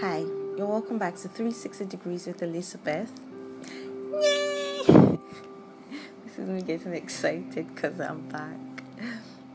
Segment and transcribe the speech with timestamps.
[0.00, 0.24] Hi,
[0.56, 3.10] you're welcome back to 360 Degrees with Elizabeth.
[4.12, 5.18] Yay!
[6.24, 8.84] This is me getting excited because I'm back.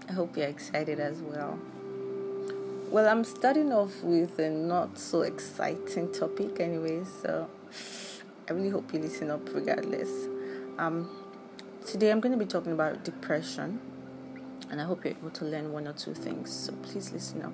[0.10, 1.58] I hope you're excited as well.
[2.92, 7.50] Well, I'm starting off with a not so exciting topic, anyway, so
[8.50, 10.10] I really hope you listen up regardless.
[10.78, 11.10] Um,
[11.88, 13.80] today I'm going to be talking about depression,
[14.70, 17.54] and I hope you're able to learn one or two things, so please listen up.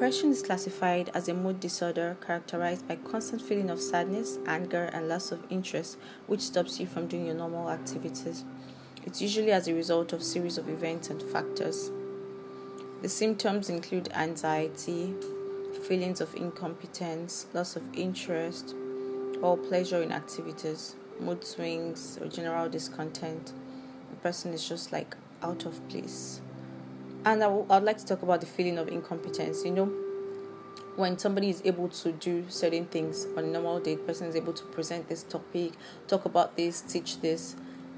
[0.00, 5.10] Depression is classified as a mood disorder characterized by constant feeling of sadness, anger, and
[5.10, 8.46] loss of interest, which stops you from doing your normal activities.
[9.04, 11.90] It's usually as a result of series of events and factors.
[13.02, 15.12] The symptoms include anxiety,
[15.86, 18.74] feelings of incompetence, loss of interest
[19.42, 23.52] or pleasure in activities, mood swings, or general discontent.
[24.08, 26.40] The person is just like out of place.
[27.22, 29.62] And I w- I'd like to talk about the feeling of incompetence.
[29.62, 29.92] You know,
[30.96, 34.36] when somebody is able to do certain things on a normal day, the person is
[34.36, 35.72] able to present this topic,
[36.08, 37.56] talk about this, teach this,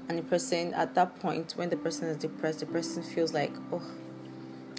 [0.09, 3.53] and the person at that point, when the person is depressed, the person feels like,
[3.71, 3.81] oh,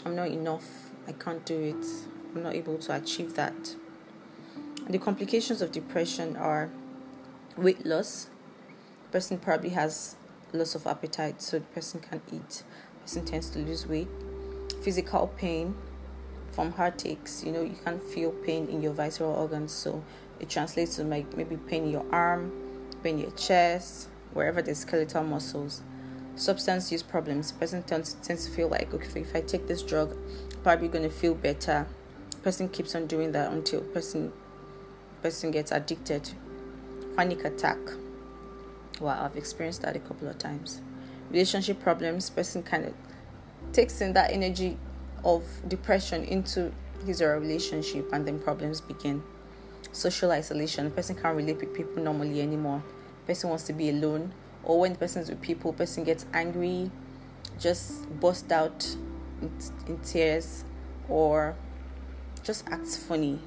[0.04, 1.86] I'm not enough, I can't do it,
[2.34, 3.74] I'm not able to achieve that.
[4.84, 6.68] And the complications of depression are
[7.56, 8.28] weight loss.
[9.04, 10.16] The person probably has
[10.52, 12.62] loss of appetite, so the person can't eat.
[12.92, 14.08] The person tends to lose weight
[14.84, 15.74] physical pain
[16.52, 17.42] from heartaches.
[17.44, 20.04] You know, you can feel pain in your visceral organs, so
[20.38, 22.52] it translates to like maybe pain in your arm,
[23.02, 25.80] pain in your chest, wherever the skeletal muscles.
[26.36, 27.52] Substance use problems.
[27.52, 30.16] Person tends, tends to feel like okay, if I take this drug,
[30.62, 31.86] probably to feel better.
[32.42, 34.32] Person keeps on doing that until person
[35.22, 36.30] person gets addicted.
[37.16, 37.78] Panic attack.
[39.00, 40.82] Wow, I've experienced that a couple of times.
[41.30, 42.28] Relationship problems.
[42.28, 42.94] Person kind of
[43.74, 44.78] takes in that energy
[45.24, 46.72] of depression into
[47.04, 49.22] his or her relationship and then problems begin.
[49.92, 52.82] Social isolation the person can't relate with people normally anymore.
[53.22, 56.04] The person wants to be alone or when the person is with people the person
[56.04, 56.90] gets angry
[57.58, 58.96] just burst out
[59.40, 59.52] in,
[59.86, 60.64] in tears
[61.08, 61.56] or
[62.42, 63.40] just acts funny.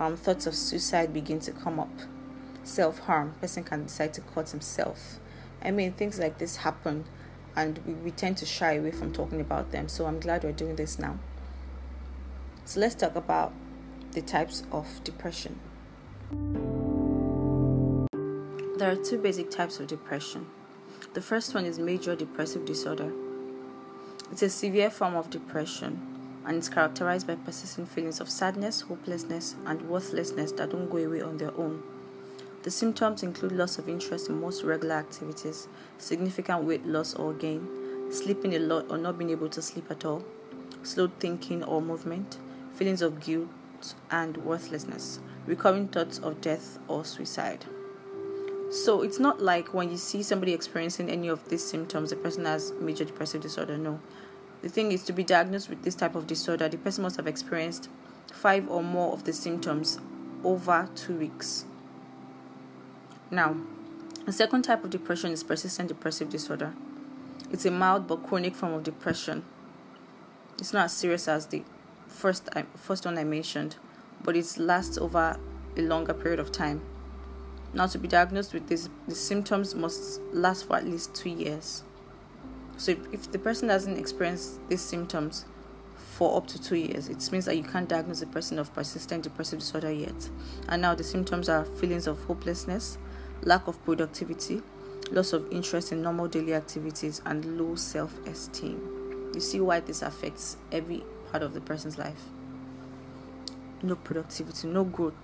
[0.00, 1.90] Um, thoughts of suicide begin to come up.
[2.62, 5.18] Self-harm person can decide to cut himself.
[5.62, 7.04] I mean things like this happen
[7.58, 9.88] and we, we tend to shy away from talking about them.
[9.88, 11.18] So I'm glad we're doing this now.
[12.64, 13.52] So let's talk about
[14.12, 15.58] the types of depression.
[18.78, 20.46] There are two basic types of depression.
[21.14, 23.12] The first one is major depressive disorder.
[24.30, 26.00] It's a severe form of depression
[26.46, 31.22] and it's characterized by persistent feelings of sadness, hopelessness, and worthlessness that don't go away
[31.22, 31.82] on their own.
[32.68, 37.66] The symptoms include loss of interest in most regular activities, significant weight loss or gain,
[38.10, 40.22] sleeping a lot or not being able to sleep at all,
[40.82, 42.36] slowed thinking or movement,
[42.74, 43.48] feelings of guilt
[44.10, 47.64] and worthlessness, recurring thoughts of death or suicide.
[48.70, 52.44] So it's not like when you see somebody experiencing any of these symptoms, the person
[52.44, 53.78] has major depressive disorder.
[53.78, 53.98] No.
[54.60, 57.26] The thing is to be diagnosed with this type of disorder, the person must have
[57.26, 57.88] experienced
[58.30, 59.98] five or more of the symptoms
[60.44, 61.64] over two weeks.
[63.30, 63.56] Now,
[64.24, 66.74] the second type of depression is persistent depressive disorder.
[67.50, 69.44] It's a mild but chronic form of depression.
[70.58, 71.62] It's not as serious as the
[72.06, 73.76] first first one I mentioned,
[74.22, 75.38] but it lasts over
[75.76, 76.82] a longer period of time.
[77.72, 81.84] Now, to be diagnosed with this, the symptoms must last for at least two years.
[82.76, 85.44] So, if, if the person doesn't experience these symptoms
[85.96, 89.22] for up to two years, it means that you can't diagnose a person of persistent
[89.22, 90.30] depressive disorder yet.
[90.68, 92.96] And now, the symptoms are feelings of hopelessness,
[93.42, 94.62] lack of productivity,
[95.10, 99.30] loss of interest in normal daily activities, and low self esteem.
[99.34, 102.24] You see why this affects every part of the person's life.
[103.82, 105.14] No productivity, no growth,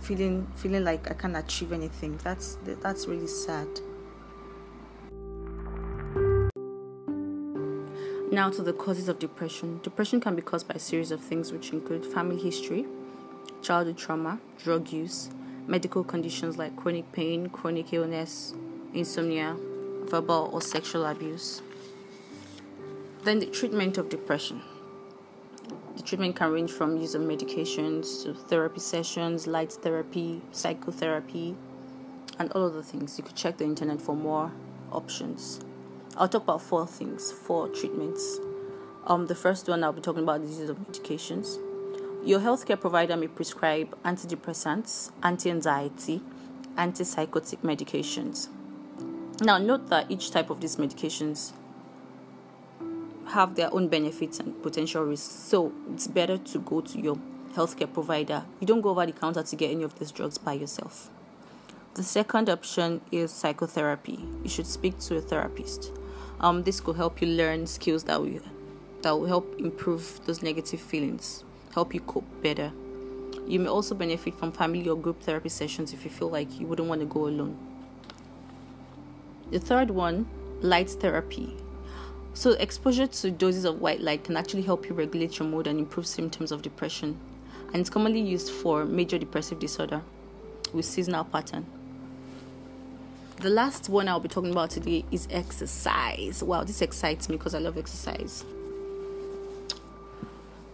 [0.00, 2.18] feeling feeling like I can't achieve anything.
[2.24, 3.68] That's that's really sad.
[8.32, 9.80] Now to the causes of depression.
[9.82, 12.86] Depression can be caused by a series of things which include family history,
[13.60, 15.28] childhood trauma, drug use,
[15.66, 18.54] medical conditions like chronic pain, chronic illness,
[18.94, 19.56] insomnia,
[20.04, 21.62] verbal or sexual abuse.
[23.24, 24.62] Then the treatment of depression.
[25.96, 31.54] The treatment can range from use of medications to therapy sessions, light therapy, psychotherapy,
[32.38, 33.18] and all other things.
[33.18, 34.52] You could check the internet for more
[34.90, 35.60] options.
[36.16, 38.38] I'll talk about four things, four treatments.
[39.06, 41.58] Um, the first one I'll be talking about the use of medications.
[42.24, 46.20] Your healthcare provider may prescribe antidepressants, anti anxiety,
[46.76, 48.48] antipsychotic medications.
[49.40, 51.52] Now, note that each type of these medications
[53.26, 55.34] have their own benefits and potential risks.
[55.34, 57.18] So it's better to go to your
[57.54, 58.44] healthcare provider.
[58.60, 61.10] You don't go over the counter to get any of these drugs by yourself.
[61.94, 64.24] The second option is psychotherapy.
[64.42, 65.92] You should speak to a therapist.
[66.40, 68.40] Um, this could help you learn skills that will
[69.02, 71.42] that will help improve those negative feelings,
[71.74, 72.72] help you cope better.
[73.46, 76.66] You may also benefit from family or group therapy sessions if you feel like you
[76.66, 77.56] wouldn't want to go alone.
[79.50, 80.26] The third one,
[80.60, 81.56] light therapy.
[82.34, 85.78] So, exposure to doses of white light can actually help you regulate your mood and
[85.78, 87.18] improve symptoms of depression.
[87.72, 90.02] And it's commonly used for major depressive disorder
[90.72, 91.66] with seasonal pattern.
[93.36, 96.42] The last one I'll be talking about today is exercise.
[96.42, 98.44] Wow, this excites me because I love exercise.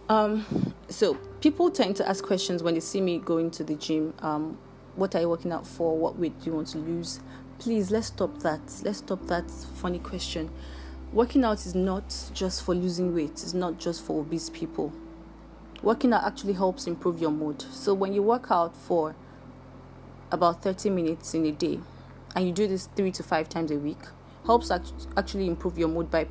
[0.09, 4.15] Um, so people tend to ask questions when they see me going to the gym.
[4.19, 4.57] Um,
[4.95, 5.95] what are you working out for?
[5.95, 7.19] What weight do you want to lose?
[7.59, 8.59] Please let's stop that.
[8.83, 10.49] Let's stop that funny question.
[11.13, 13.31] Working out is not just for losing weight.
[13.31, 14.91] It's not just for obese people.
[15.83, 17.61] Working out actually helps improve your mood.
[17.71, 19.15] So when you work out for
[20.31, 21.79] about 30 minutes in a day,
[22.35, 23.97] and you do this three to five times a week,
[24.45, 26.27] helps actually improve your mood by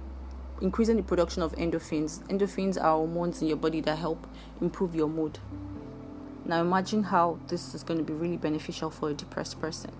[0.60, 2.22] increasing the production of endorphins.
[2.28, 4.26] Endorphins are hormones in your body that help
[4.60, 5.38] improve your mood.
[6.44, 9.92] Now, imagine how this is going to be really beneficial for a depressed person.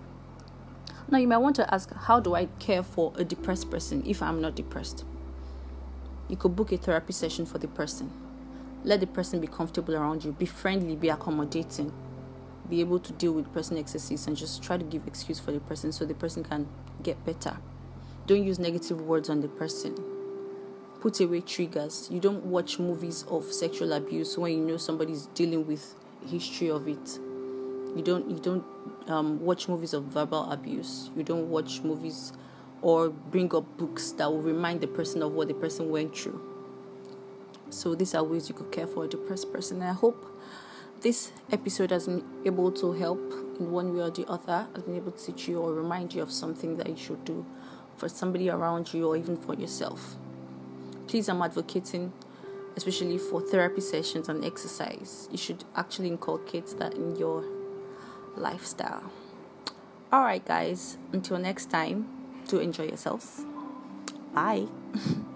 [1.09, 4.21] Now, you might want to ask, how do I care for a depressed person if
[4.21, 5.05] I'm not depressed?
[6.27, 8.11] You could book a therapy session for the person.
[8.83, 11.91] Let the person be comfortable around you, be friendly, be accommodating
[12.69, 15.59] be able to deal with person excesses and just try to give excuse for the
[15.59, 16.67] person so the person can
[17.01, 17.57] get better.
[18.27, 19.95] Don't use negative words on the person.
[21.01, 22.09] Put away triggers.
[22.11, 25.95] You don't watch movies of sexual abuse when you know somebody's dealing with
[26.27, 27.19] history of it.
[27.95, 28.65] You don't you don't
[29.07, 31.09] um, watch movies of verbal abuse.
[31.15, 32.33] You don't watch movies
[32.81, 36.41] or bring up books that will remind the person of what the person went through.
[37.69, 39.81] So these are ways you could care for a depressed person.
[39.81, 40.25] And I hope
[41.01, 43.19] this episode has been able to help
[43.59, 46.21] in one way or the other, has been able to teach you or remind you
[46.21, 47.45] of something that you should do
[47.97, 50.15] for somebody around you or even for yourself.
[51.09, 52.13] Please, I'm advocating,
[52.77, 55.27] especially for therapy sessions and exercise.
[55.31, 57.43] You should actually inculcate that in your
[58.37, 59.11] lifestyle.
[60.11, 62.07] All right, guys, until next time,
[62.47, 63.43] do enjoy yourselves.
[64.35, 64.67] Bye.